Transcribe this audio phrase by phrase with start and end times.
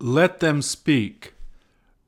[0.00, 1.34] Let them speak.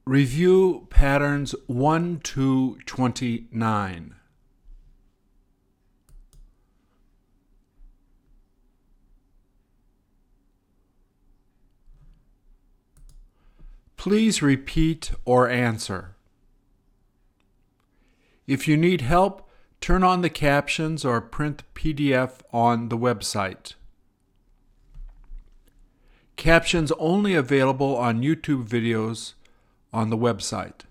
[0.04, 4.14] Review patterns 1 to 29.
[13.96, 16.14] Please repeat or answer.
[18.46, 19.50] If you need help,
[19.80, 23.74] turn on the captions or print PDF on the website.
[26.40, 29.34] Captions only available on YouTube videos
[29.92, 30.86] on the website.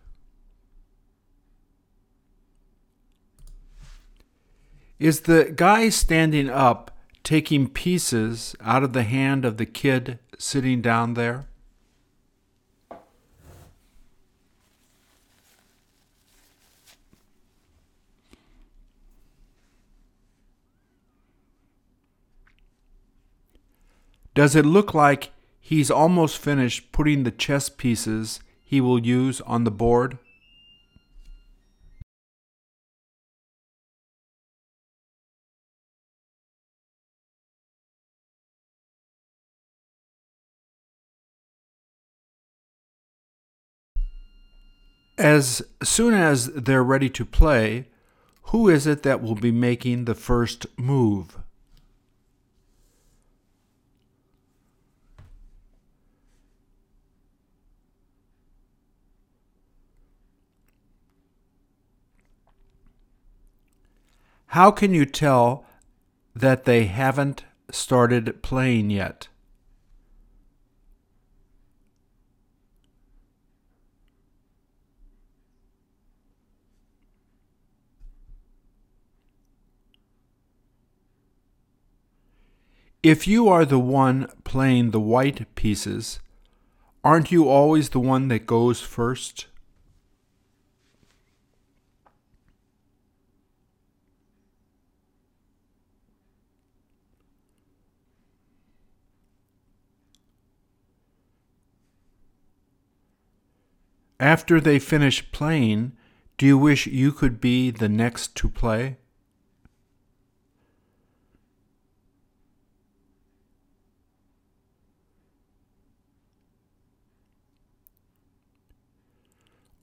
[5.00, 10.84] Is the guy standing up taking pieces out of the hand of the kid sitting
[10.84, 11.48] down there?
[24.36, 25.31] Does it look like
[25.70, 30.18] he's almost finished putting the chess pieces he will use on the board?
[45.20, 47.90] As soon as they're ready to play,
[48.45, 51.38] who is it that will be making the first move?
[64.53, 65.64] How can you tell
[66.36, 69.28] that they haven't started playing yet?
[83.03, 86.19] If you are the one playing the white pieces,
[87.03, 89.45] aren't you always the one that goes first?
[104.19, 105.94] After they finish playing,
[106.38, 108.97] do you wish you could be the next to play?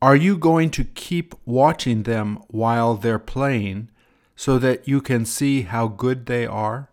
[0.02, 3.88] Are you going to keep watching them while they're playing
[4.36, 6.90] so that you can see how good they are?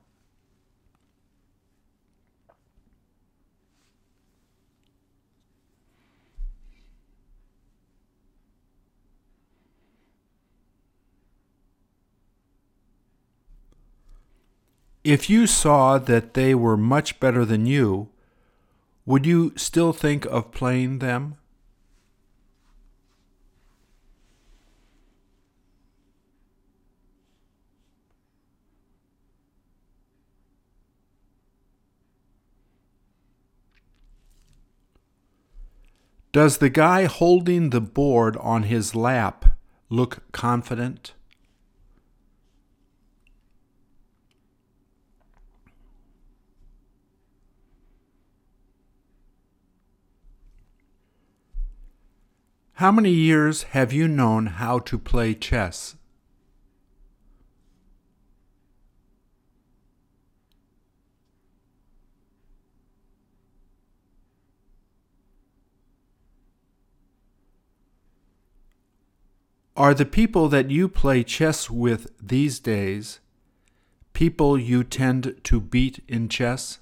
[15.04, 18.08] If you saw that they were much better than you,
[19.06, 21.36] would you still think of playing them?
[36.32, 39.58] Does the guy holding the board on his lap
[39.90, 41.14] look confident?
[52.78, 55.96] How many years have you known how to play chess?
[69.78, 73.20] Are the people that you play chess with these days
[74.14, 76.80] people you tend to beat in chess?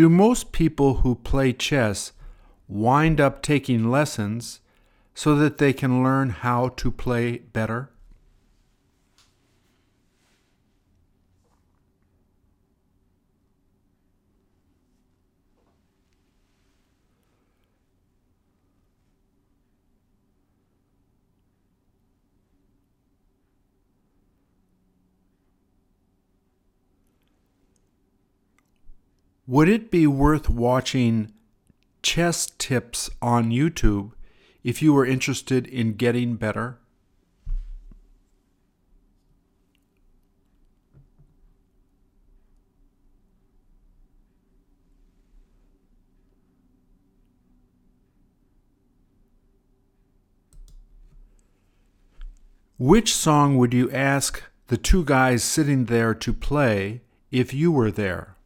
[0.00, 2.12] Do most people who play chess
[2.66, 4.60] wind up taking lessons
[5.12, 7.90] so that they can learn how to play better?
[29.50, 31.32] Would it be worth watching
[32.04, 34.12] chess tips on YouTube
[34.62, 36.78] if you were interested in getting better?
[52.78, 57.00] Which song would you ask the two guys sitting there to play
[57.32, 58.36] if you were there?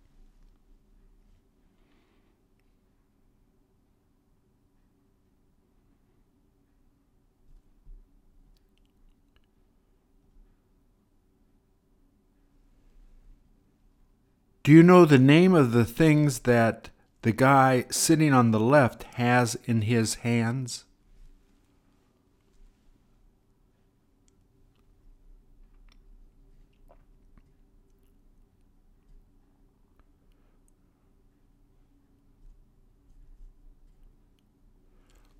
[14.64, 16.88] Do you know the name of the things that
[17.20, 20.86] the guy sitting on the left has in his hands?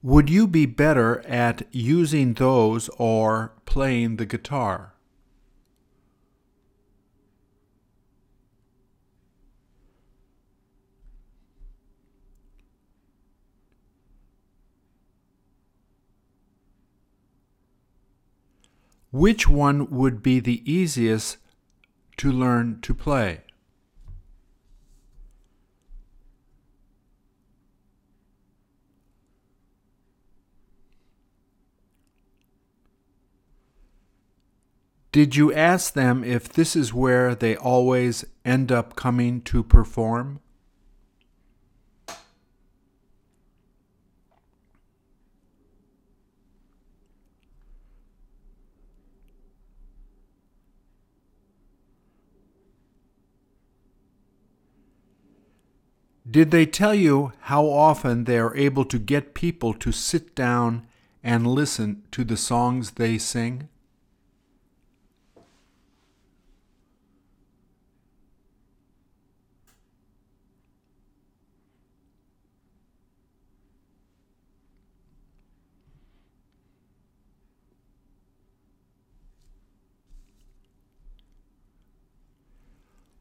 [0.03, 4.94] Would you be better at using those or playing the guitar?
[19.15, 21.37] Which one would be the easiest
[22.17, 23.43] to learn to play?
[35.13, 40.41] Did you ask them if this is where they always end up coming to perform?
[56.35, 60.85] Did they tell you how often they are able to get people to sit down
[61.23, 63.69] and listen to the songs they sing?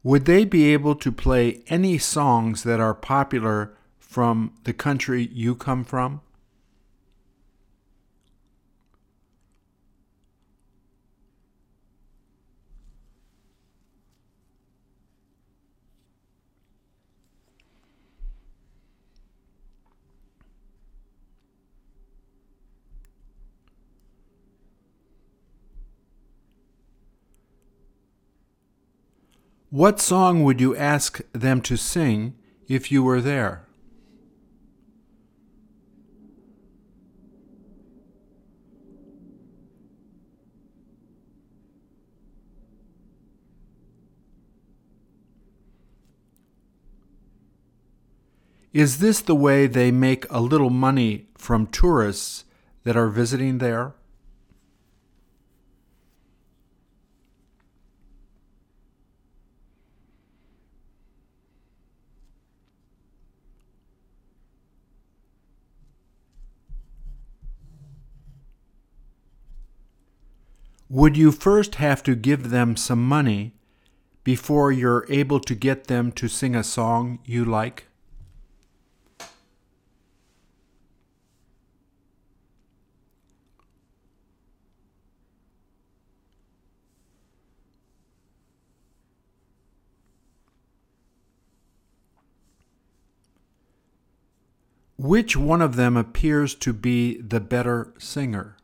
[0.04, 5.54] Would they be able to play any songs that are popular from the country you
[5.54, 6.20] come from?
[29.74, 32.36] What song would you ask them to sing
[32.68, 33.66] if you were there?
[48.72, 52.44] Is this the way they make a little money from tourists
[52.84, 53.96] that are visiting there?
[70.94, 73.52] Would you first have to give them some money
[74.22, 77.88] before you're able to get them to sing a song you like?
[94.96, 98.56] Which one of them appears to be the better singer?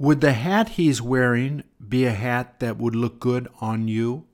[0.00, 4.24] Would the hat he's wearing be a hat that would look good on you?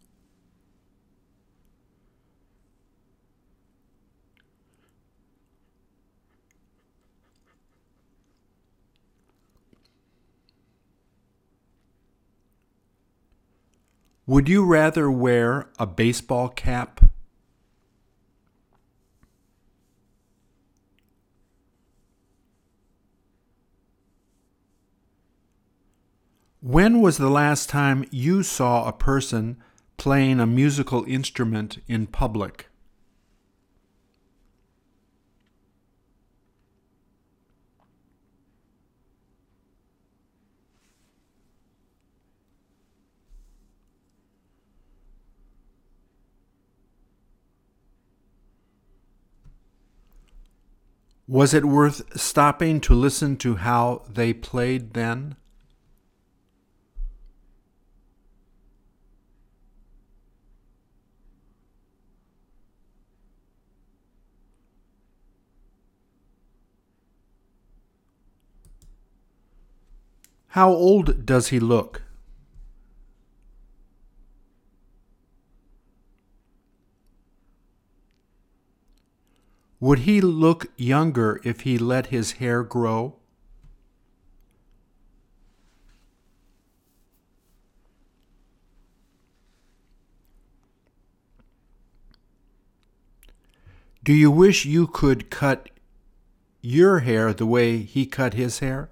[14.24, 17.00] Would you rather wear a baseball cap
[26.66, 29.56] When was the last time you saw a person
[29.98, 32.66] playing a musical instrument in public?
[51.28, 55.36] Was it worth stopping to listen to how they played then?
[70.56, 72.00] How old does he look?
[79.80, 83.16] Would he look younger if he let his hair grow?
[94.02, 95.68] Do you wish you could cut
[96.62, 98.88] your hair the way he cut his hair?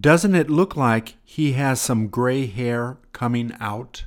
[0.00, 4.06] Doesn't it look like he has some gray hair coming out?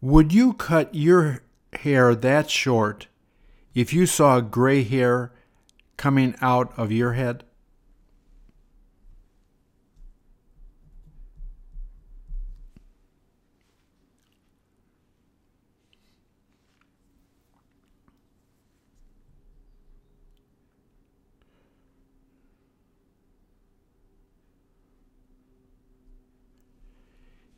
[0.00, 3.08] Would you cut your hair that short
[3.74, 5.32] if you saw gray hair
[5.96, 7.42] coming out of your head?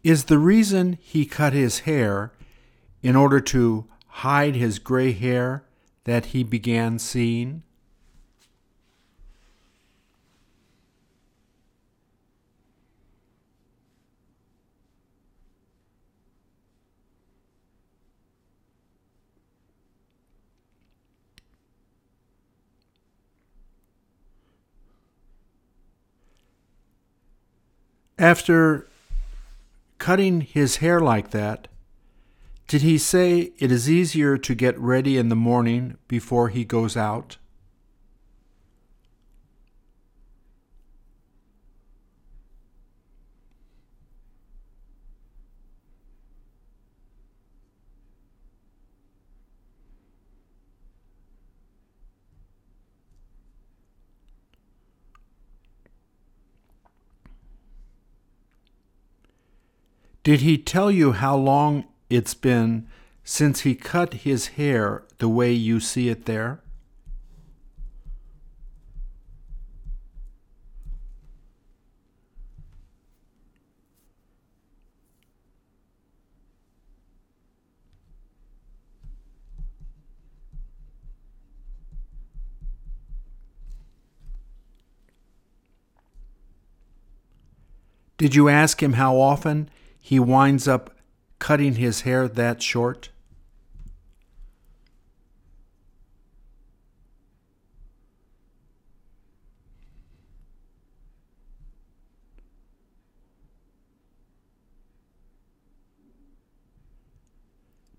[0.05, 2.33] Is the reason he cut his hair
[3.03, 5.65] in order to hide his gray hair
[6.05, 7.63] that he began seeing?
[28.21, 28.88] After
[29.99, 31.69] cutting his hair like that,
[32.67, 36.97] did he say it is easier to get ready in the morning before he goes
[36.97, 37.39] out?
[60.29, 62.87] Did he tell you how long it's been
[63.25, 66.61] since he cut his hair the way you see it there?
[88.19, 89.71] Did you ask him how often
[90.09, 90.97] he winds up
[91.39, 93.11] cutting his hair that short?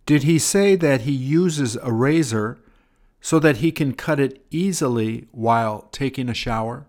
[0.08, 2.58] Did he say that he uses a razor
[3.22, 6.88] so that he can cut it easily while taking a shower?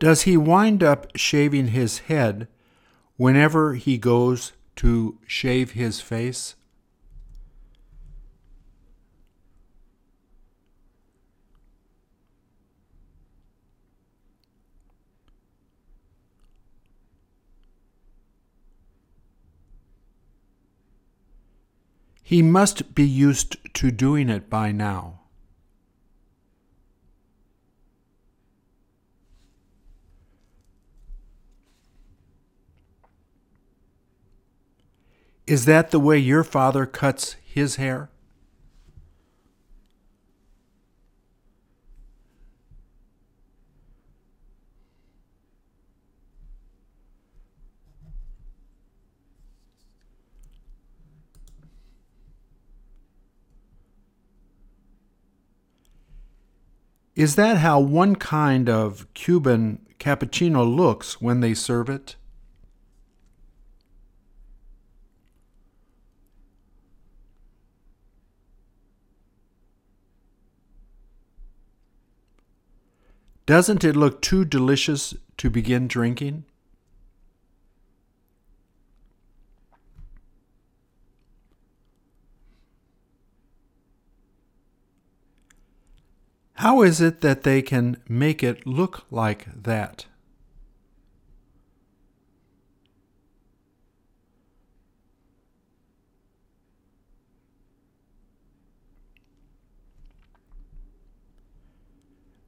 [0.00, 2.48] Does he wind up shaving his head
[3.18, 6.56] whenever he goes to shave his face?
[22.22, 25.19] He must be used to doing it by now.
[35.50, 38.08] Is that the way your father cuts his hair?
[57.16, 62.14] Is that how one kind of Cuban cappuccino looks when they serve it?
[73.50, 76.44] Doesn't it look too delicious to begin drinking?
[86.52, 90.06] How is it that they can make it look like that?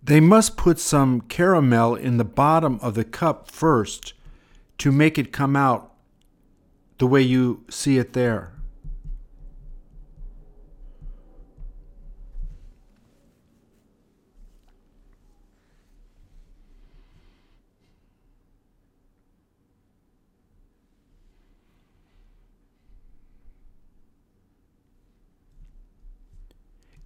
[0.05, 4.15] They must put some caramel in the bottom of the cup first
[4.79, 5.93] to make it come out
[6.99, 8.53] the way you see it there.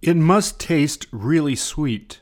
[0.01, 2.21] It must taste really sweet.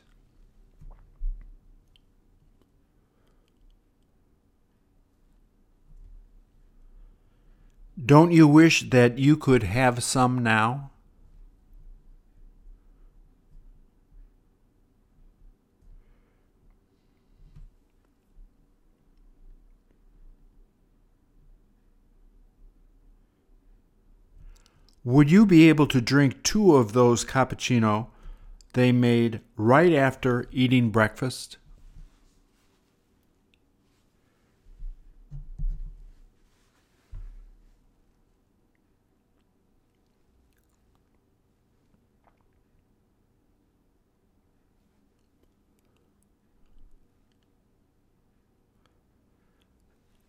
[8.04, 10.90] Don't you wish that you could have some now?
[25.02, 28.08] Would you be able to drink two of those cappuccino
[28.72, 31.58] they made right after eating breakfast?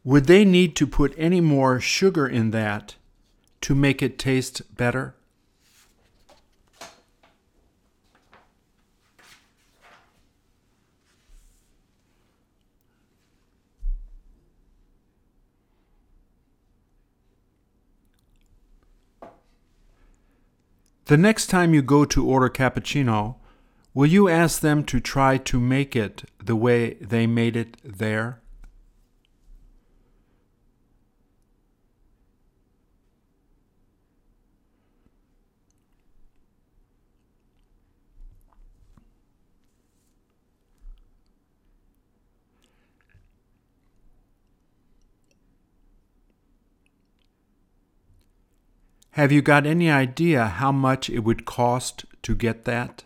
[0.07, 2.95] Would they need to put any more sugar in that
[3.59, 5.15] to make it taste better?
[21.07, 23.35] The next time you go to order cappuccino,
[23.93, 28.39] will you ask them to try to make it the way they made it there?
[49.17, 53.03] Have you got any idea how much it would cost to get that?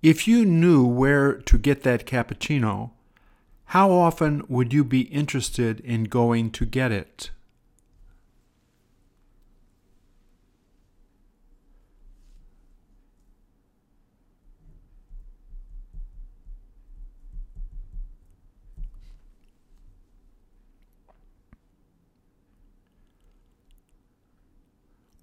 [0.00, 2.92] If you knew where to get that cappuccino,
[3.64, 7.32] how often would you be interested in going to get it?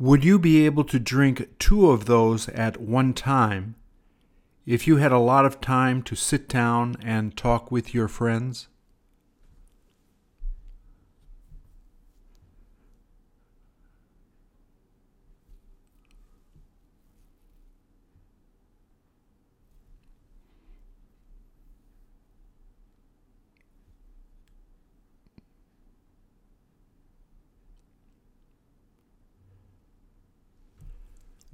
[0.02, 3.76] Would you be able to drink two of those at one time
[4.66, 8.70] if you had a lot of time to sit down and talk with your friends?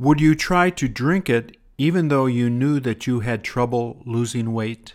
[0.06, 4.54] Would you try to drink it even though you knew that you had trouble losing
[4.54, 4.94] weight?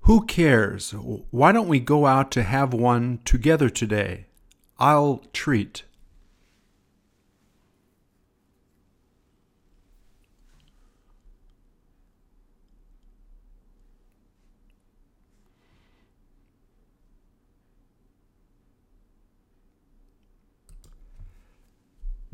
[0.00, 0.92] Who cares?
[0.92, 4.24] Why don't we go out to have one together today?
[4.78, 5.82] I'll treat.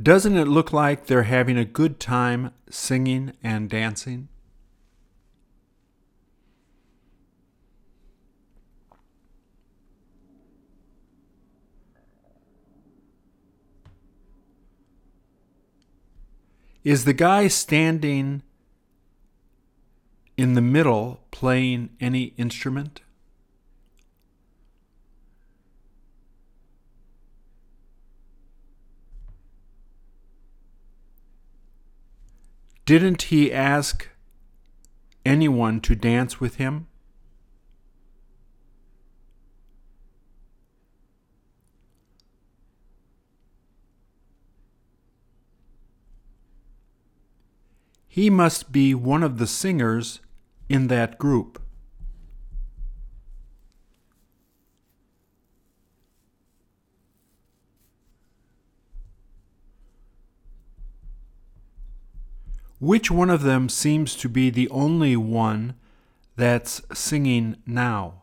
[0.01, 4.29] Doesn't it look like they're having a good time singing and dancing?
[16.85, 18.43] Is the guy standing
[20.37, 23.01] in the middle playing any instrument?
[32.89, 34.09] Didn't he ask
[35.23, 36.87] anyone to dance with him?
[48.07, 50.21] He must be one of the singers
[50.71, 51.61] in that group.
[62.81, 65.75] Which one of them seems to be the only one
[66.37, 68.23] that's singing now?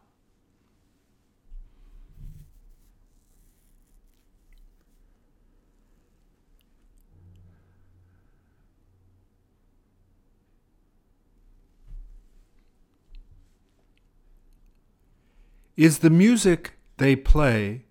[15.75, 17.83] Is the music they play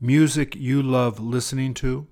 [0.00, 2.06] music you love listening to?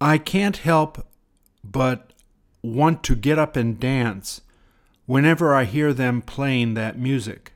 [0.00, 1.06] I can't help
[1.62, 2.14] but
[2.62, 4.40] want to get up and dance
[5.04, 7.52] whenever I hear them playing that music.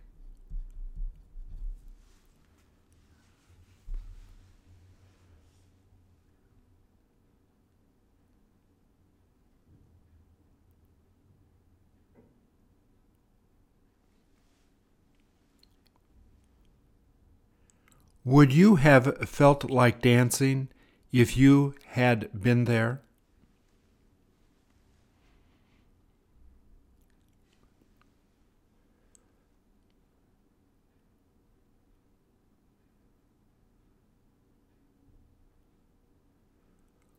[18.27, 20.69] Would you have felt like dancing
[21.14, 23.00] if you had been there?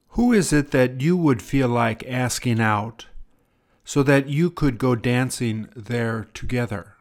[0.09, 3.05] Who is it that you would feel like asking out
[3.85, 6.94] so that you could go dancing there together?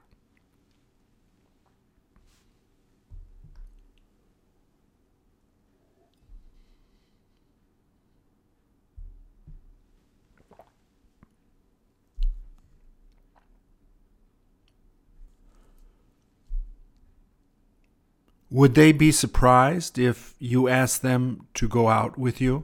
[18.54, 22.62] Would they be surprised if you asked them to go out with you?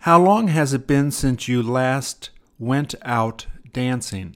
[0.00, 4.34] How long has it been since you last went out dancing?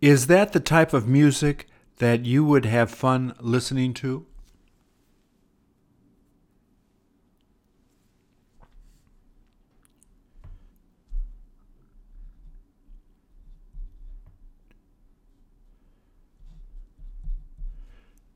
[0.00, 4.26] Is that the type of music that you would have fun listening to?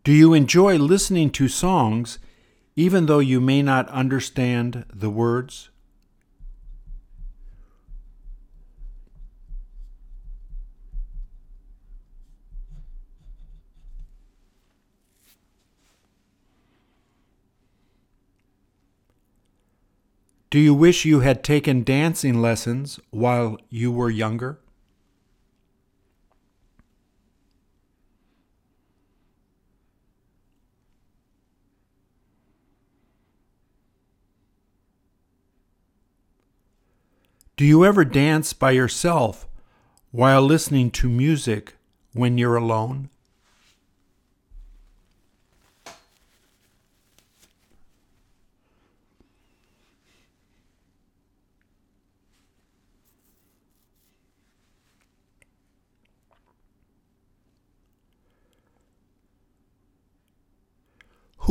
[0.04, 2.18] Do you enjoy listening to songs
[2.74, 5.70] even though you may not understand the words?
[20.52, 24.58] Do you wish you had taken dancing lessons while you were younger?
[37.56, 39.48] Do you ever dance by yourself
[40.10, 41.76] while listening to music
[42.12, 43.08] when you're alone?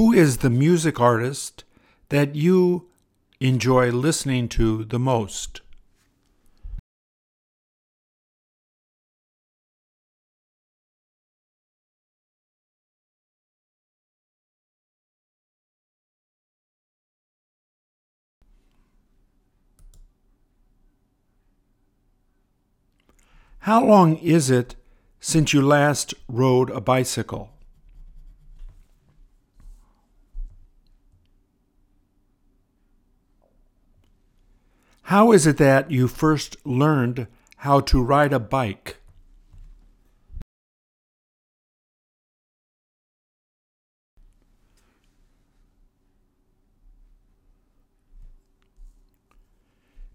[0.02, 1.64] Who is the music artist
[2.10, 2.88] that you
[3.40, 5.62] enjoy listening to the most?
[23.60, 24.74] How long is it
[25.20, 27.52] since you last rode a bicycle?
[35.12, 39.02] How is it that you first learned how to ride a bike?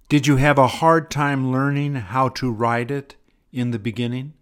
[0.09, 3.17] Did you have a hard time learning how to ride it
[3.53, 4.33] in the beginning?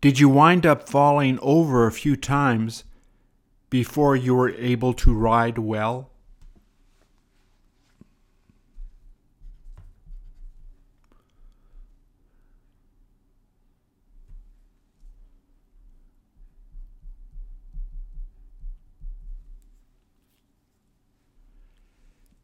[0.00, 2.84] Did you wind up falling over a few times
[3.68, 6.10] before you were able to ride well?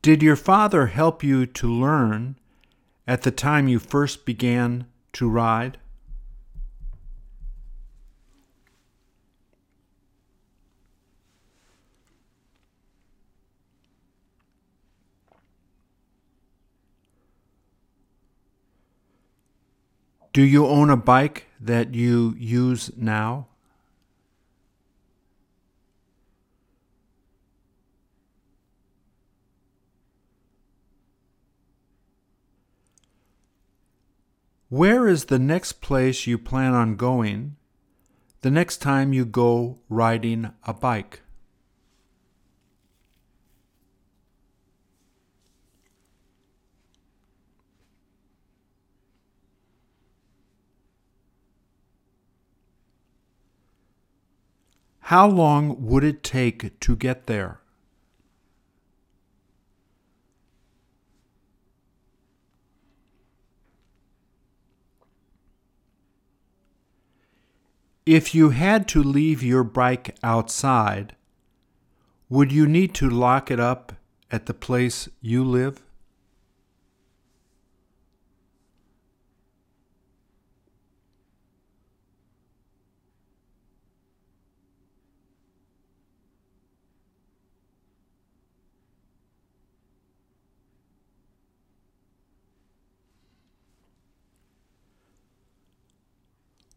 [0.03, 2.37] Did your father help you to learn
[3.07, 5.79] at the time you first began to ride?
[20.35, 23.47] Do you own a bike that you use now?
[34.69, 37.55] Where is the next place you plan on going
[38.41, 41.24] the next time you go riding a bike?
[55.09, 57.61] How long would it take to get there?
[68.07, 71.17] If you had to leave your bike outside,
[72.31, 73.93] would you need to lock it up
[74.31, 75.84] at the place you live?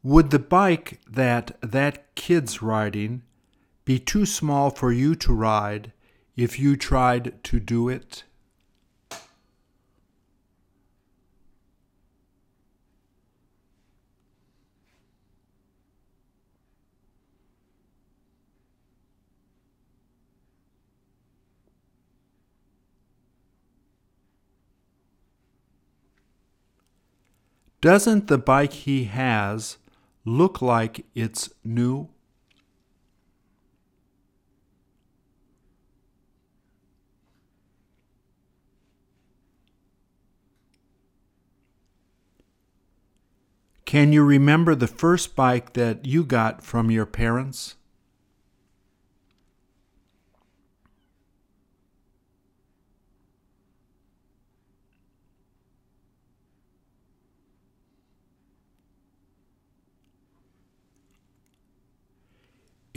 [0.08, 3.24] Would the bike that that kid's riding
[3.84, 5.92] be too small for you to ride
[6.38, 8.24] if you tried to do it?
[27.82, 29.78] Doesn't the bike he has
[30.28, 32.10] look like it's new?
[43.86, 47.77] Can you remember the first bike that you got from your parents?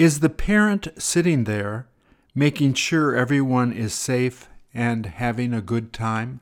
[0.01, 1.87] Is the parent sitting there
[2.35, 6.41] making sure everyone is safe and having a good time?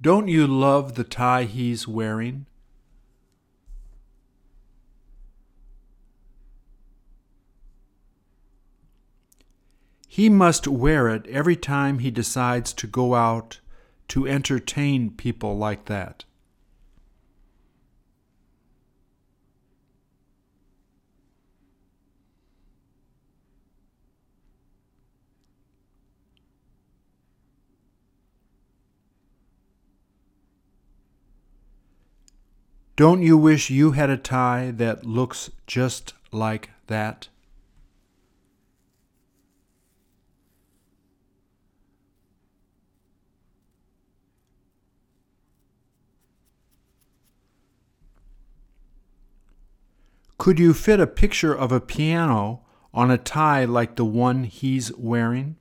[0.00, 2.46] Don't you love the tie he's wearing?
[10.16, 13.60] He must wear it every time he decides to go out
[14.08, 16.24] to entertain people like that.
[32.96, 37.28] Don't you wish you had a tie that looks just like that?
[50.38, 54.94] Could you fit a picture of a piano on a tie like the one he's
[54.96, 55.56] wearing?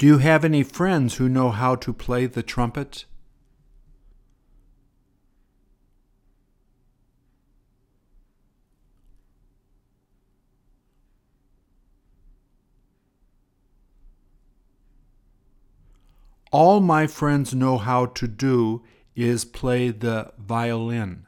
[0.00, 3.04] Do you have any friends who know how to play the trumpet?
[16.50, 18.82] all my friends know how to do
[19.14, 21.26] is play the violin.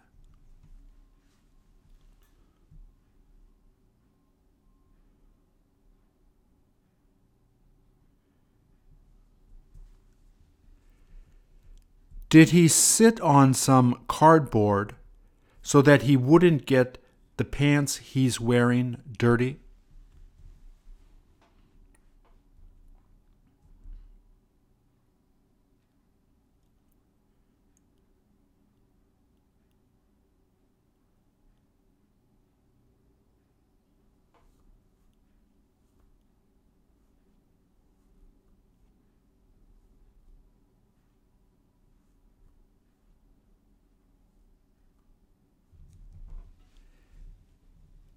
[12.29, 14.95] Did he sit on some cardboard
[15.61, 16.97] so that he wouldn't get
[17.37, 19.62] the pants he's wearing dirty?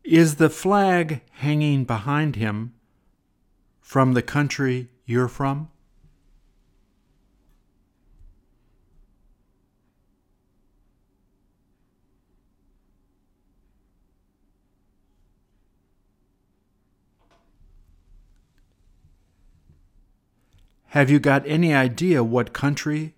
[0.06, 2.76] Is the flag hanging behind him
[3.82, 5.70] from the country you're from?
[20.90, 23.16] Have you got any idea what country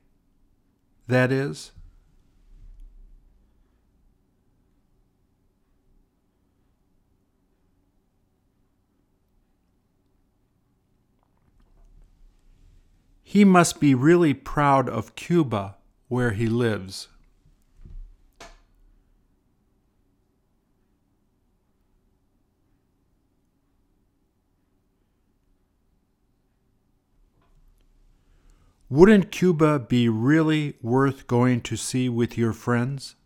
[1.07, 1.73] that is?
[13.29, 15.75] He must be really proud of Cuba,
[16.07, 17.09] where he lives.
[28.89, 33.16] Wouldn't Cuba be really worth going to see with your friends?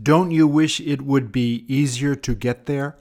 [0.00, 2.96] Don't you wish it would be easier to get there?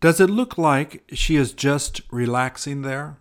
[0.00, 3.19] Does it look like she is just relaxing there?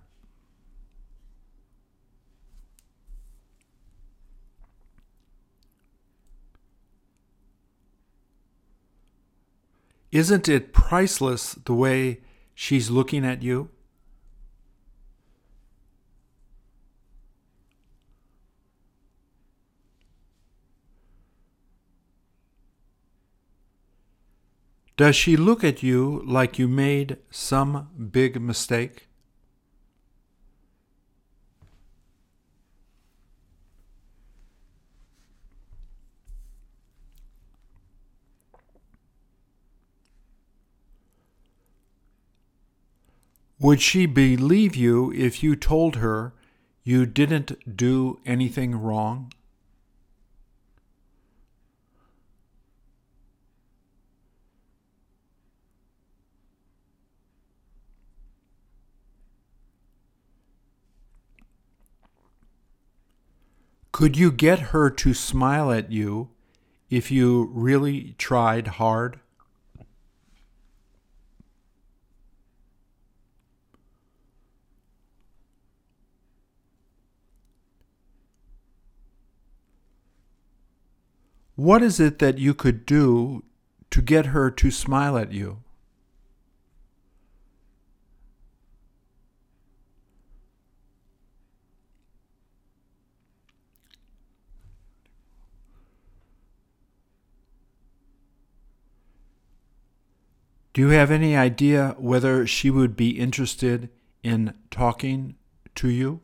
[10.11, 12.21] Isn't it priceless the way
[12.55, 13.69] she's looking at you?
[24.97, 29.08] Does she look at you like you made some big mistake?
[43.61, 46.33] Would she believe you if you told her
[46.83, 49.33] you didn't do anything wrong?
[63.91, 66.29] Could you get her to smile at you
[66.89, 69.19] if you really tried hard?
[81.59, 83.43] What is it that you could do
[83.91, 85.61] to get her to smile at you?
[100.71, 103.89] Do you have any idea whether she would be interested
[104.23, 105.35] in talking
[105.75, 106.21] to you?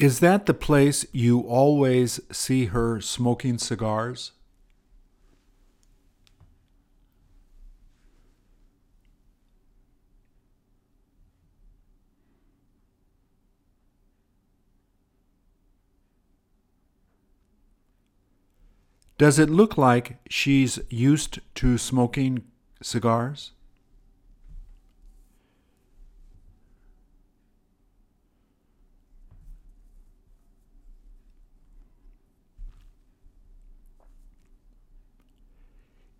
[0.00, 4.32] Is that the place you always see her smoking cigars?
[19.18, 22.44] Does it look like she's used to smoking
[22.82, 23.52] cigars?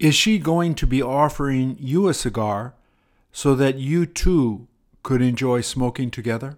[0.00, 2.72] Is she going to be offering you a cigar
[3.32, 4.66] so that you too
[5.02, 6.56] could enjoy smoking together?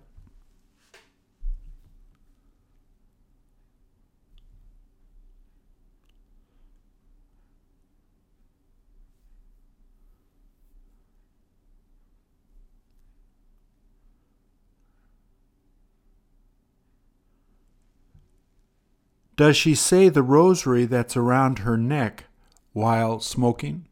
[19.34, 22.26] Does she say the rosary that's around her neck
[22.72, 23.86] while smoking?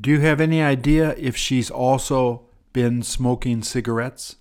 [0.00, 4.36] Do you have any idea if she's also been smoking cigarettes?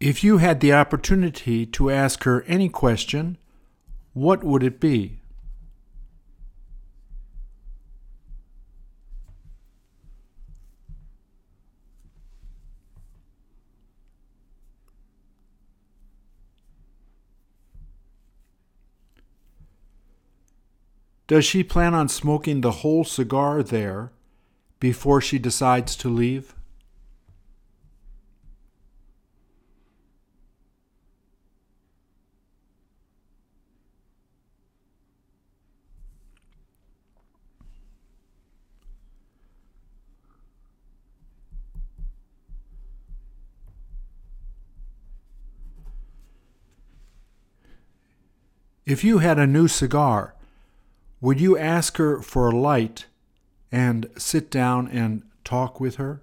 [0.00, 3.36] If you had the opportunity to ask her any question,
[4.12, 5.18] what would it be?
[21.26, 24.12] Does she plan on smoking the whole cigar there
[24.80, 26.54] before she decides to leave?
[48.88, 50.34] If you had a new cigar,
[51.20, 53.04] would you ask her for a light
[53.70, 56.22] and sit down and talk with her?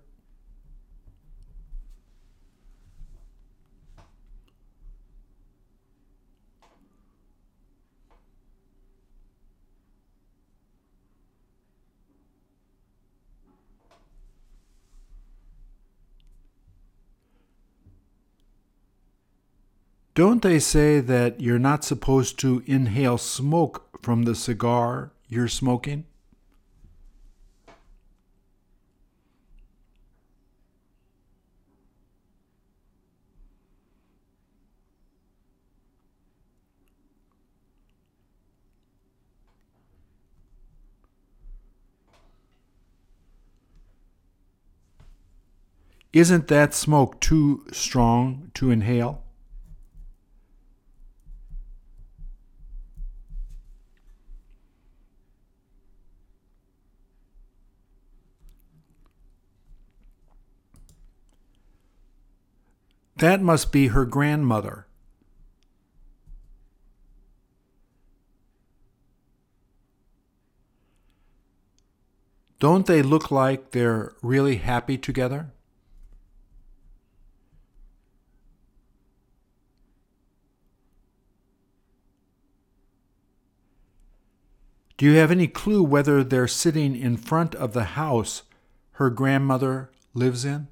[20.16, 26.06] Don't they say that you're not supposed to inhale smoke from the cigar you're smoking?
[46.14, 49.25] Isn't that smoke too strong to inhale?
[63.18, 64.88] That must be her grandmother.
[72.60, 75.52] Don't they look like they're really happy together?
[84.98, 88.44] Do you have any clue whether they're sitting in front of the house
[88.94, 90.70] her grandmother lives in?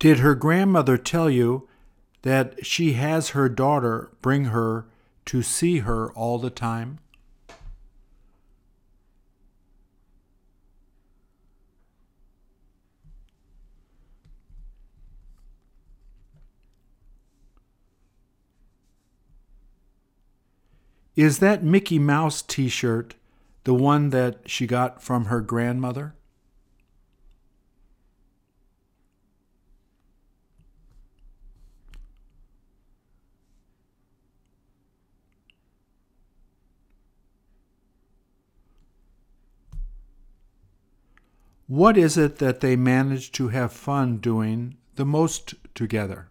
[0.00, 1.68] Did her grandmother tell you
[2.22, 4.86] that she has her daughter bring her
[5.26, 7.00] to see her all the time?
[21.14, 23.16] Is that Mickey Mouse t shirt
[23.64, 26.14] the one that she got from her grandmother?
[41.70, 46.28] What is it that they manage to have fun doing the most together?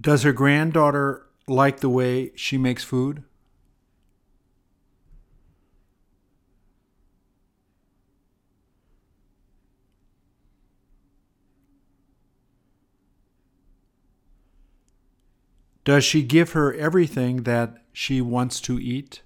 [0.00, 3.24] Does her granddaughter like the way she makes food?
[15.86, 19.22] Does she give her everything that she wants to eat?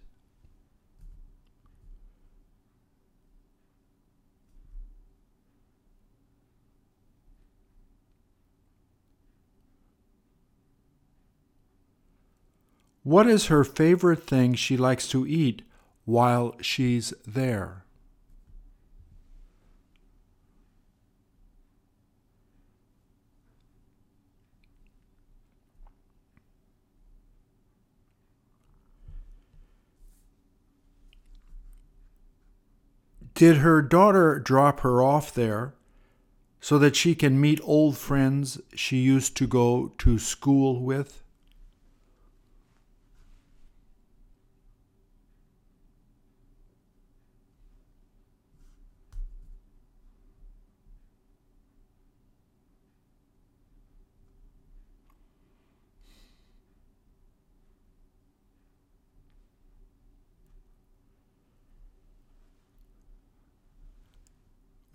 [13.05, 15.63] What is her favorite thing she likes to eat
[16.05, 17.85] while she's there.
[33.41, 35.73] Did her daughter drop her off there
[36.61, 41.23] so that she can meet old friends she used to go to school with?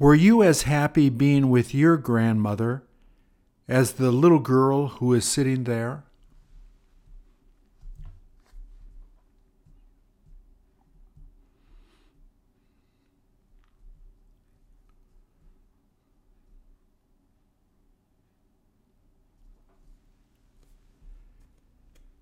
[0.05, 2.83] Were you as happy being with your grandmother
[3.67, 6.03] as the little girl who is sitting there?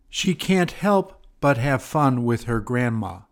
[0.09, 3.23] She can't help but have fun with her grandma.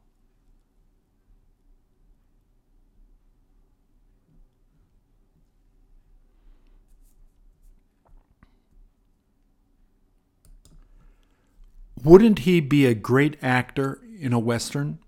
[12.04, 15.00] Wouldn't he be a great actor in a Western?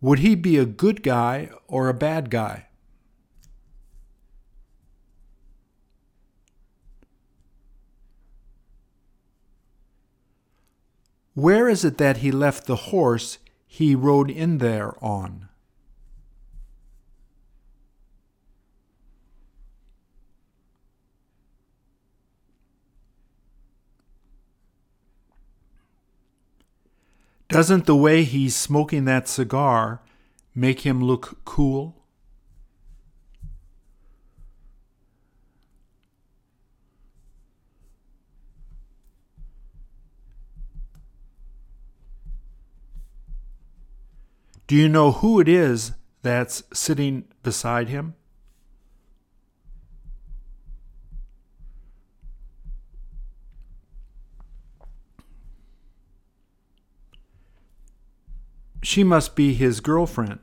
[0.00, 2.66] Would he be a good guy or a bad guy?
[11.34, 15.48] Where is it that he left the horse he rode in there on?
[27.52, 30.00] Doesn't the way he's smoking that cigar
[30.54, 32.02] make him look cool?
[44.66, 45.92] Do you know who it is
[46.22, 48.14] that's sitting beside him?
[58.82, 60.40] She must be his girlfriend.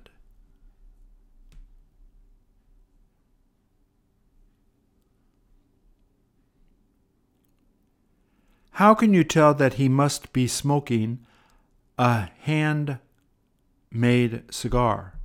[8.72, 11.20] How can you tell that he must be smoking
[11.98, 13.00] a hand
[13.92, 15.19] made cigar?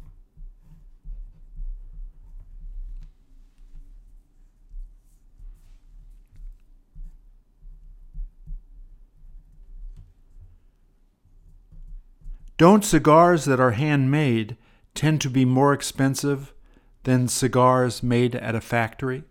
[12.56, 14.56] Don't cigars that are handmade
[14.94, 16.54] tend to be more expensive
[17.02, 19.24] than cigars made at a factory?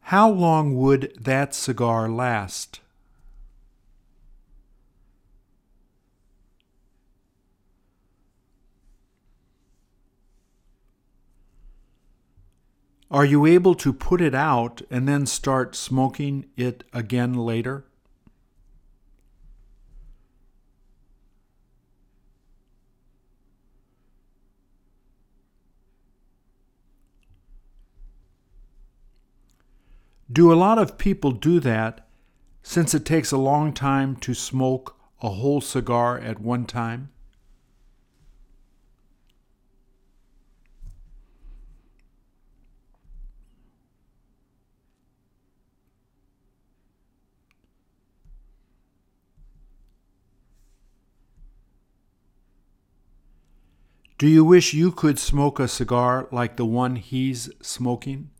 [0.00, 2.80] How long would that cigar last?
[13.10, 17.84] Are you able to put it out and then start smoking it again later?
[30.30, 32.08] Do a lot of people do that
[32.64, 37.10] since it takes a long time to smoke a whole cigar at one time?
[54.18, 58.30] Do you wish you could smoke a cigar like the one he's smoking?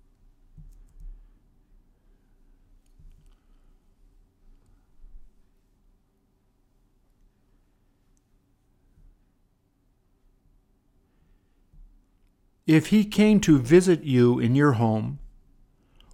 [12.66, 15.18] If he came to visit you in your home,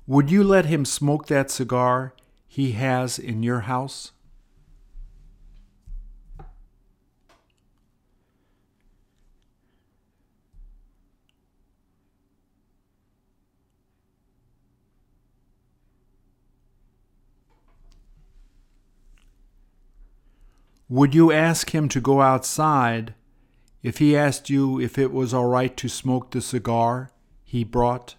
[0.08, 2.14] would you let him smoke that cigar
[2.48, 4.10] he has in your house?
[20.93, 23.14] Would you ask him to go outside
[23.82, 27.11] if he asked you if it was all right to smoke the cigar
[27.43, 28.16] he brought?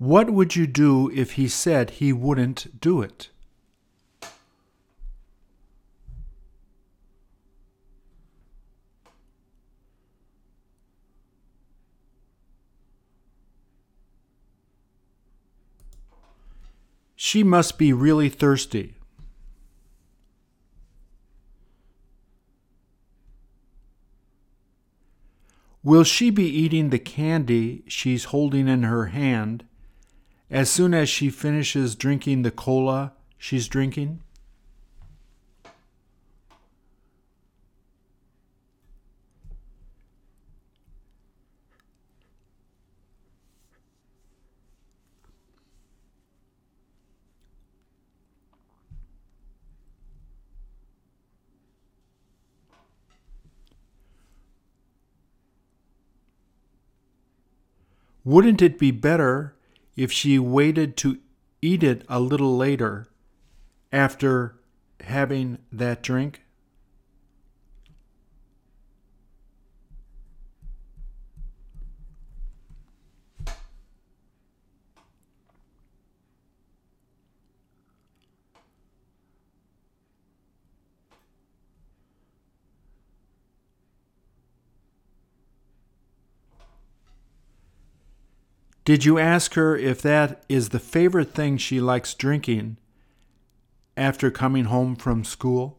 [0.00, 3.28] What would you do if he said he wouldn't do it?
[17.14, 18.94] She must be really thirsty.
[25.82, 29.66] Will she be eating the candy she's holding in her hand
[30.50, 34.20] as soon as she finishes drinking the cola she's drinking?
[58.22, 59.54] Wouldn't it be better
[60.00, 61.18] if she waited to
[61.60, 63.06] eat it a little later
[63.92, 64.58] after
[65.00, 66.40] having that drink?
[88.84, 92.78] Did you ask her if that is the favorite thing she likes drinking
[93.96, 95.78] after coming home from school?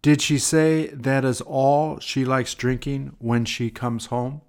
[0.00, 4.42] Did she say that is all she likes drinking when she comes home?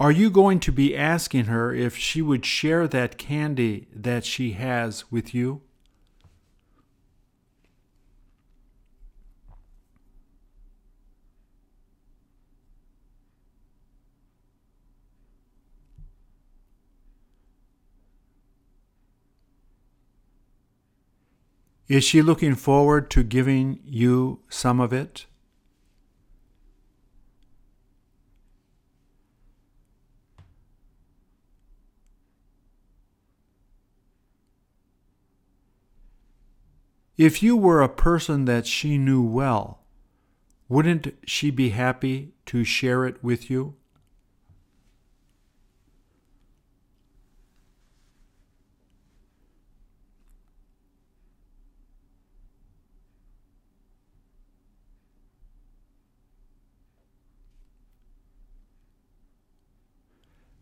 [0.00, 4.52] Are you going to be asking her if she would share that candy that she
[4.52, 5.62] has with you?
[21.88, 25.26] Is she looking forward to giving you some of it?
[37.18, 39.80] If you were a person that she knew well,
[40.68, 43.74] wouldn't she be happy to share it with you?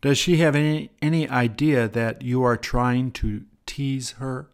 [0.00, 4.48] Does she have any, any idea that you are trying to tease her?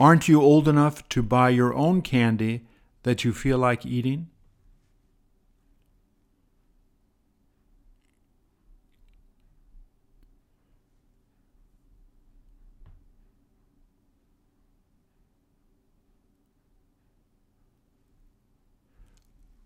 [0.00, 2.62] Aren't you old enough to buy your own candy
[3.02, 4.28] that you feel like eating?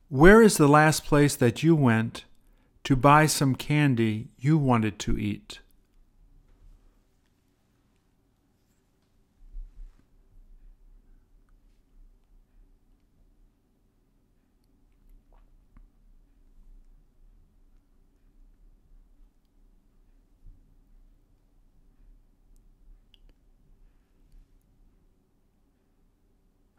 [0.08, 2.26] Where is the last place that you went
[2.84, 5.61] to buy some candy you wanted to eat?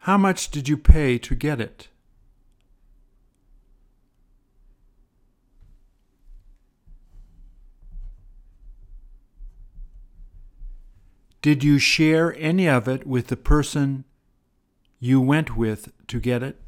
[0.04, 1.88] How much did you pay to get it?
[11.40, 14.04] Did you share any of it with the person
[15.00, 16.60] you went with to get it?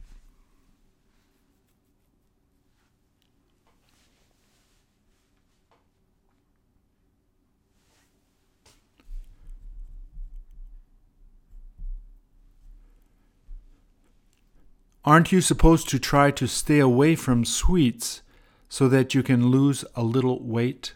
[15.07, 18.22] Aren't you supposed to try to stay away from sweets
[18.68, 20.94] so that you can lose a little weight?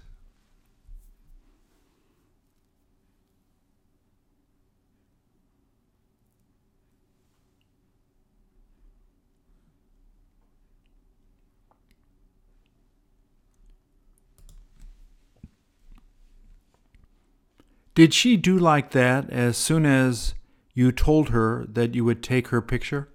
[17.95, 20.35] Did she do like that as soon as
[20.75, 23.09] you told her that you would take her picture?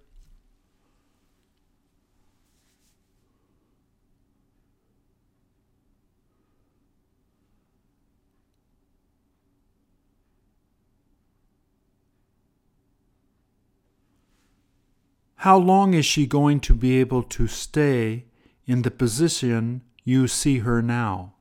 [15.45, 18.25] How long is she going to be able to stay
[18.65, 21.35] in the position you see her now?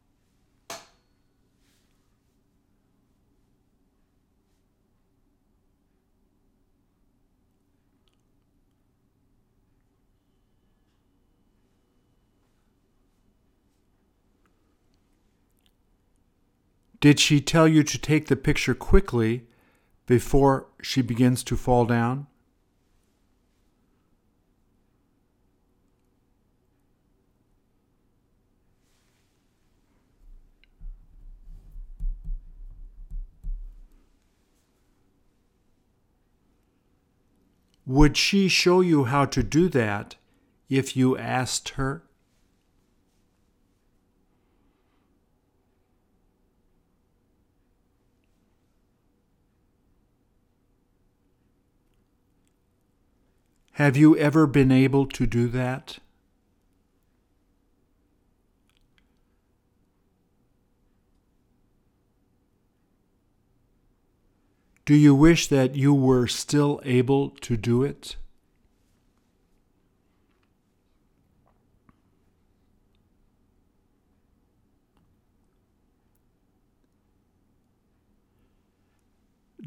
[17.00, 19.46] Did she tell you to take the picture quickly
[20.04, 22.26] before she begins to fall down?
[37.86, 40.16] Would she show you how to do that
[40.68, 42.02] if you asked her?
[53.72, 55.98] Have you ever been able to do that?
[64.86, 68.16] Do you wish that you were still able to do it?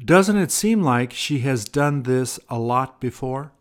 [0.04, 3.52] Doesn't it seem like she has done this a lot before?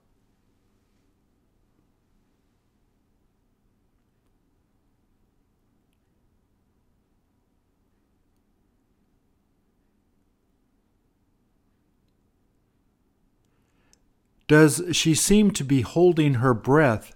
[14.48, 17.14] Does she seem to be holding her breath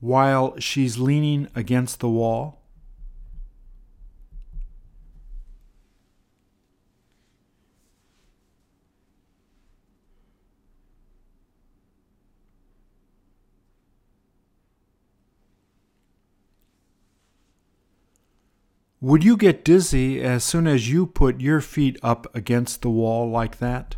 [0.00, 2.60] while she's leaning against the wall?
[19.02, 23.30] Would you get dizzy as soon as you put your feet up against the wall
[23.30, 23.96] like that?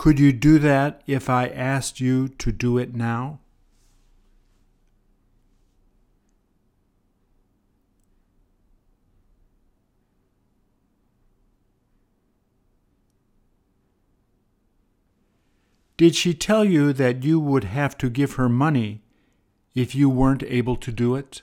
[0.00, 3.38] Could you do that if I asked you to do it now?
[15.98, 19.02] Did she tell you that you would have to give her money
[19.74, 21.42] if you weren't able to do it?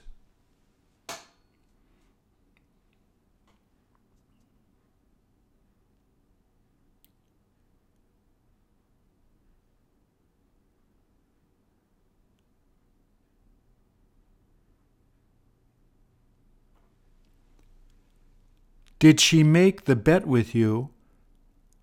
[18.98, 20.90] Did she make the bet with you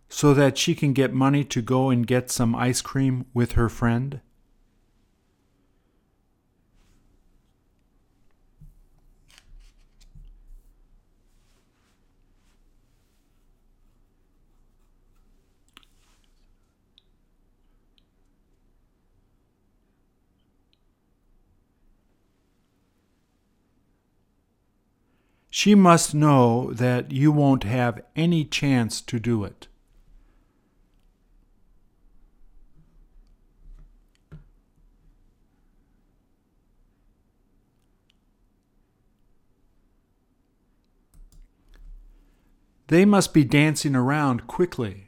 [0.09, 3.69] so that she can get money to go and get some ice cream with her
[3.69, 4.19] friend?
[25.65, 29.67] She must know that you won't have any chance to do it.
[42.85, 45.07] They must be dancing around quickly.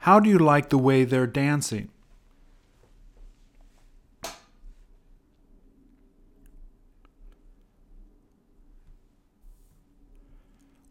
[0.00, 1.91] How do you like the way they're dancing?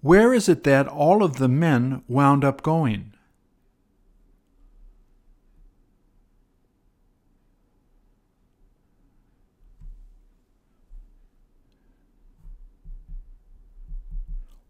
[0.02, 3.14] Where is it that all of the men wound up going?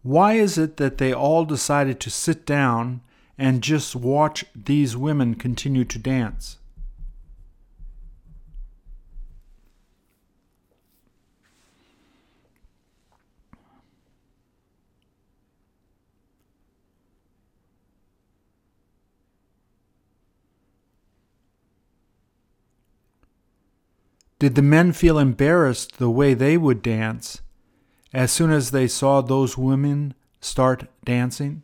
[0.02, 3.00] Why is it that they all decided to sit down
[3.38, 6.58] and just watch these women continue to dance?
[24.42, 27.42] Did the men feel embarrassed the way they would dance
[28.12, 31.62] as soon as they saw those women start dancing?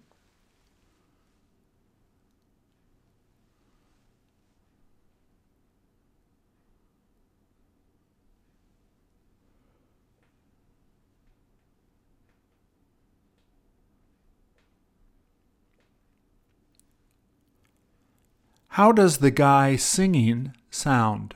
[18.68, 21.34] How does the guy singing sound?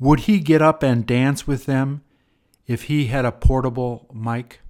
[0.00, 2.02] Would he get up and dance with them
[2.66, 4.60] if he had a portable mic?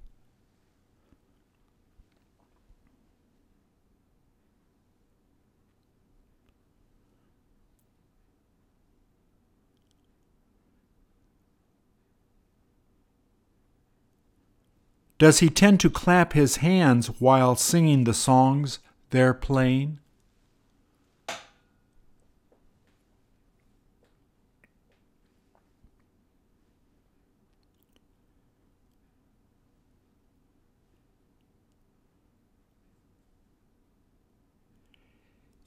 [15.19, 19.99] Does he tend to clap his hands while singing the songs they're playing?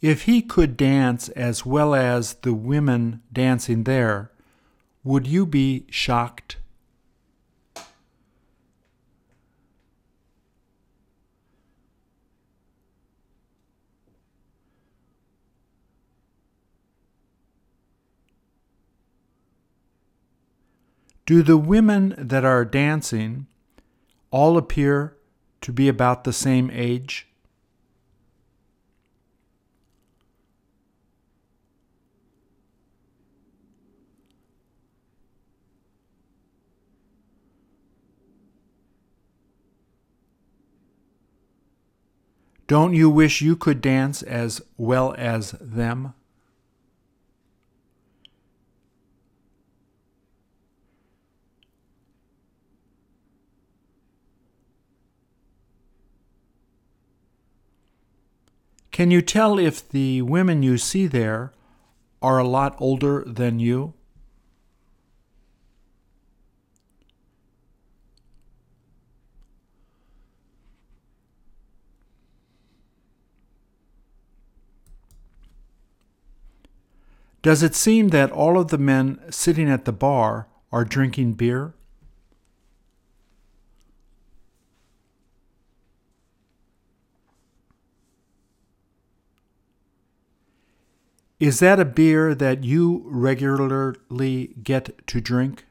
[0.02, 4.32] If he could dance as well as the women dancing there,
[5.04, 6.56] would you be shocked?
[21.24, 23.46] Do the women that are dancing
[24.32, 25.16] all appear
[25.60, 27.28] to be about the same age?
[42.72, 46.14] Don't you wish you could dance as well as them?
[58.90, 61.52] Can you tell if the women you see there
[62.22, 63.92] are a lot older than you?
[77.42, 81.74] Does it seem that all of the men sitting at the bar are drinking beer?
[91.40, 95.64] Is that a beer that you regularly get to drink?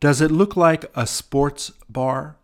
[0.00, 2.36] Does it look like a sports bar?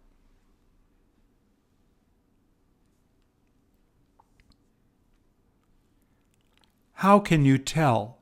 [6.94, 8.18] How can you tell?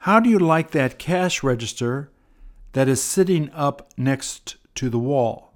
[0.00, 2.10] How do you like that cash register
[2.72, 5.51] that is sitting up next to the wall?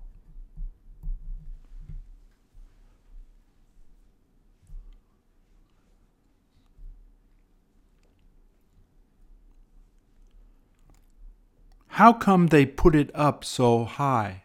[11.97, 14.43] How come they put it up so high?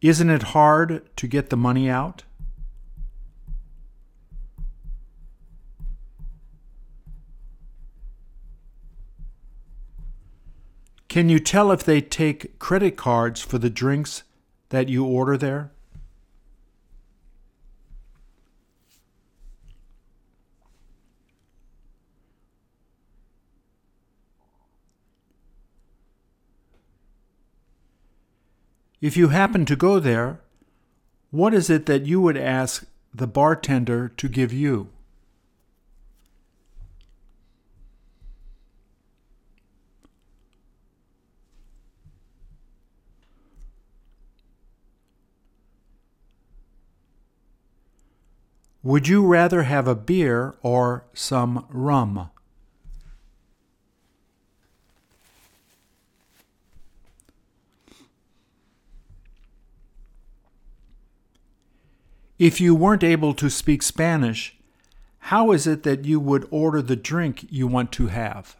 [0.00, 2.22] Isn't it hard to get the money out?
[11.08, 14.22] Can you tell if they take credit cards for the drinks
[14.68, 15.72] that you order there?
[29.02, 30.38] If you happen to go there,
[31.32, 34.90] what is it that you would ask the bartender to give you?
[48.84, 52.30] Would you rather have a beer or some rum?
[62.42, 64.56] If you weren't able to speak Spanish,
[65.30, 68.56] how is it that you would order the drink you want to have?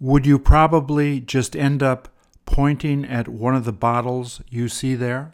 [0.00, 2.08] Would you probably just end up
[2.44, 5.32] pointing at one of the bottles you see there?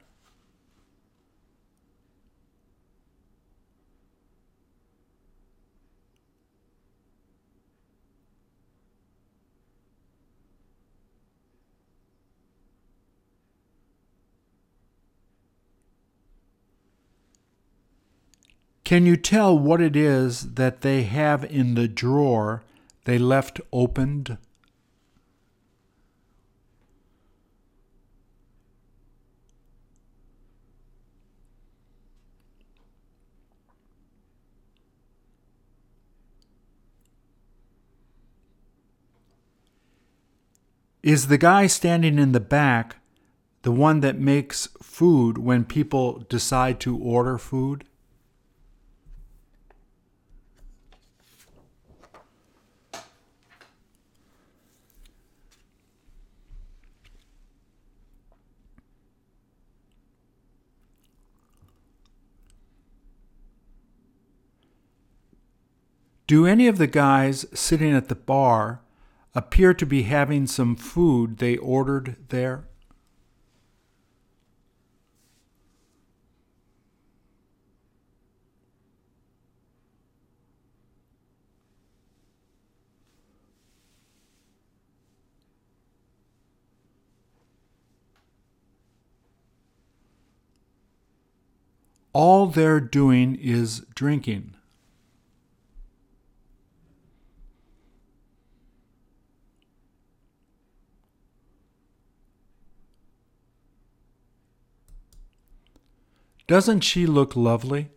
[18.87, 22.63] Can you tell what it is that they have in the drawer
[23.03, 24.39] they left opened?
[41.03, 42.99] Is the guy standing in the back
[43.63, 47.83] the one that makes food when people decide to order food?
[66.27, 68.81] Do any of the guys sitting at the bar
[69.33, 72.65] appear to be having some food they ordered there?
[92.13, 94.56] All they're doing is drinking.
[106.47, 107.91] Doesn't she look lovely?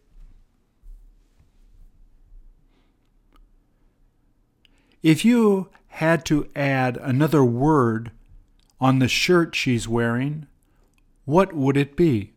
[5.04, 8.12] If you had to add another word
[8.82, 10.48] on the shirt she's wearing,
[11.26, 12.34] what would it be?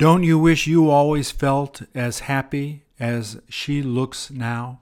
[0.00, 4.80] Don't you wish you always felt as happy as she looks now?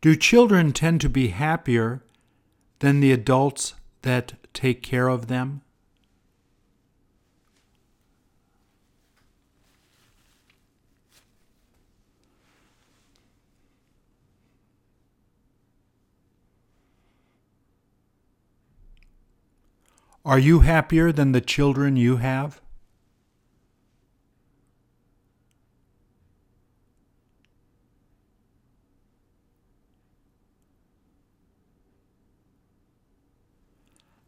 [0.00, 2.02] Do children tend to be happier
[2.78, 5.60] than the adults that take care of them?
[20.24, 22.60] Are you happier than the children you have?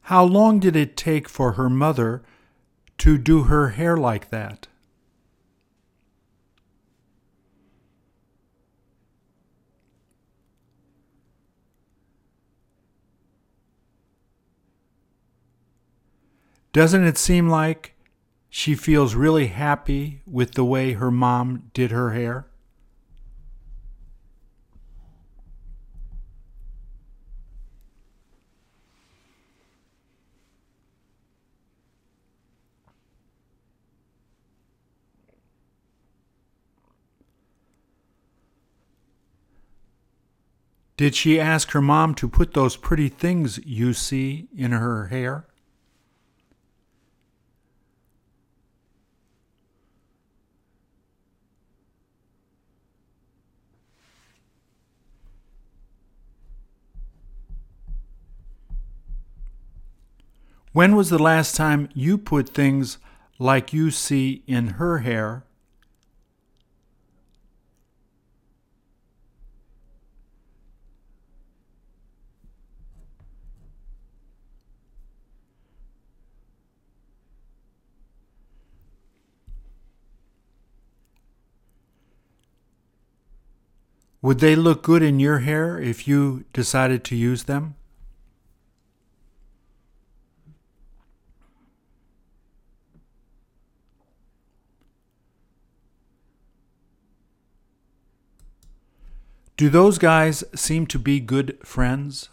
[0.03, 2.22] How long did it take for her mother
[2.99, 4.66] to do her hair like that?
[16.75, 17.95] Doesn't it seem like
[18.51, 22.49] she feels really happy with the way her mom did her hair?
[40.97, 45.47] Did she ask her mom to put those pretty things you see in her hair?
[60.75, 62.99] When was the last time you put things
[63.39, 65.45] like you see in her hair?
[84.20, 87.77] Would they look good in your hair if you decided to use them?
[99.57, 102.28] Do those guys seem to be good friends?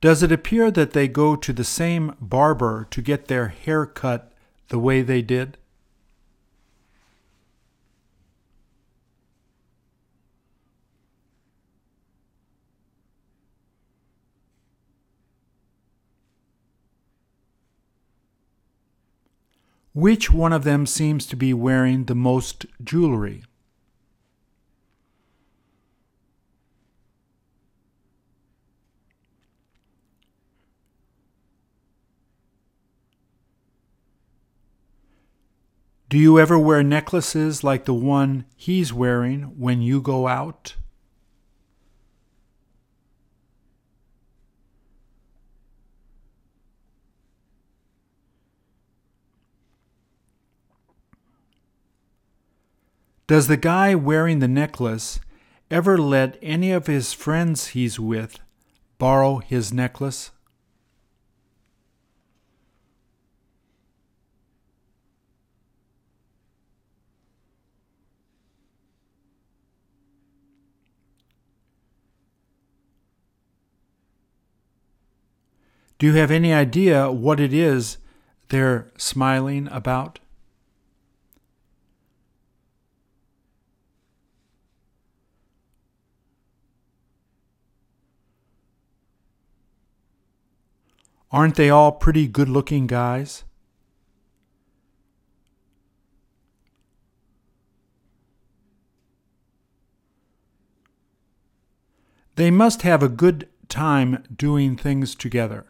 [0.00, 4.32] Does it appear that they go to the same barber to get their hair cut
[4.68, 5.56] the way they did?
[19.94, 23.44] Which one of them seems to be wearing the most jewelry?
[36.08, 40.74] Do you ever wear necklaces like the one he's wearing when you go out?
[53.26, 55.18] Does the guy wearing the necklace
[55.70, 58.38] ever let any of his friends he's with
[58.98, 60.30] borrow his necklace?
[75.98, 77.96] Do you have any idea what it is
[78.50, 80.18] they're smiling about?
[91.34, 93.42] Aren't they all pretty good looking guys?
[102.36, 105.66] They must have a good time doing things together.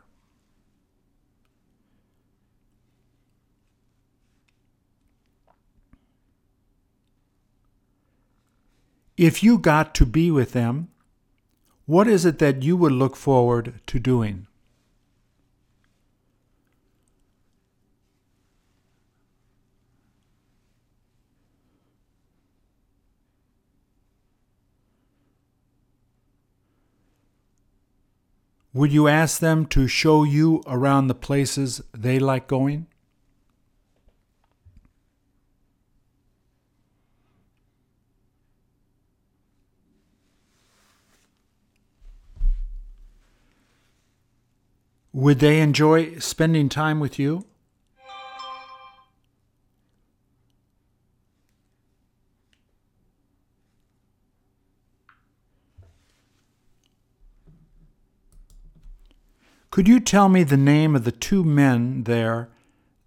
[9.16, 10.89] If you got to be with them,
[11.86, 14.47] what is it that you would look forward to doing?
[28.74, 32.88] Would you ask them to show you around the places they like going?
[45.12, 47.46] Would they enjoy spending time with you?
[59.74, 62.48] Could you tell me the name of the two men there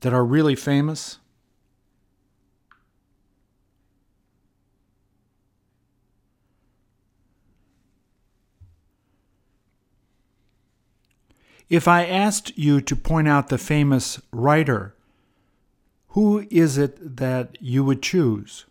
[0.01, 1.17] that are really famous?
[11.69, 14.93] If I asked you to point out the famous writer,
[16.09, 18.65] who is it that you would choose?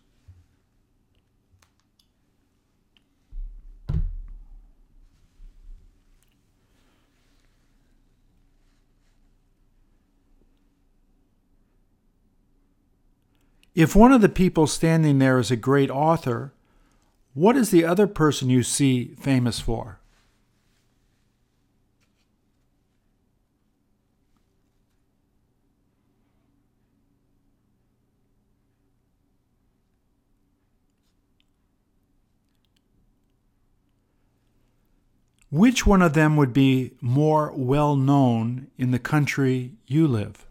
[13.77, 16.51] If one of the people standing there is a great author,
[17.35, 19.99] what is the other person you see famous for?
[35.51, 40.46] Which one of them would be more well known in the country you live?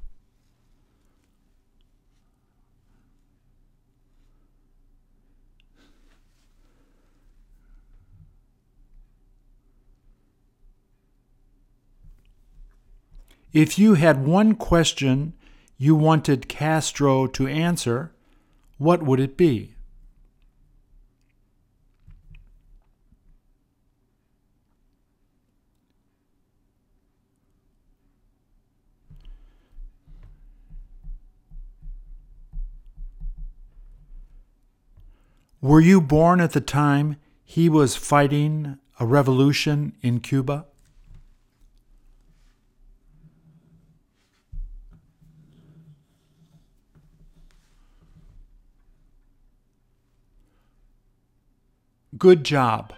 [13.56, 15.32] If you had one question
[15.78, 18.12] you wanted Castro to answer,
[18.76, 19.76] what would it be?
[35.62, 40.66] Were you born at the time he was fighting a revolution in Cuba?
[52.18, 52.92] Good job.